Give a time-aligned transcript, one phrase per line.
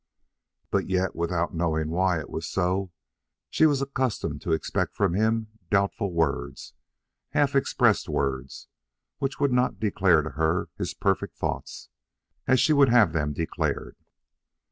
[0.71, 2.91] But yet, without knowing why it was so,
[3.51, 6.73] she was accustomed to expect from him doubtful words,
[7.33, 8.67] half expressed words,
[9.19, 11.89] which would not declare to her his perfected thoughts
[12.47, 13.95] as she would have them declared.